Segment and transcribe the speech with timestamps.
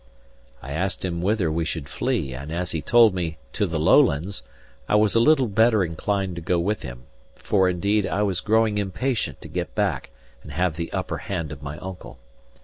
[0.63, 4.41] I asked him whither we should flee; and as he told me "to the Lowlands,"
[4.89, 7.03] I was a little better inclined to go with him;
[7.35, 10.09] for, indeed, I was growing impatient to get back
[10.41, 12.17] and have the upper hand of my uncle.